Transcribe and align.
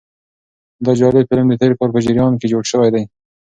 دا 0.85 0.91
جالب 0.99 1.25
فلم 1.29 1.47
د 1.49 1.53
تېر 1.61 1.71
کال 1.77 1.89
په 1.93 1.99
جریان 2.05 2.33
کې 2.39 2.47
جوړ 2.51 2.63
شوی 2.71 2.89
دی. 2.95 3.03